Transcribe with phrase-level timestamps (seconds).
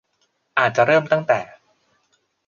[0.57, 1.39] อาจจะเริ่มตั้งแต่